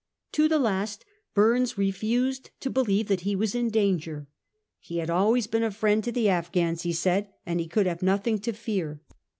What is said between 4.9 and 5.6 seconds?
had always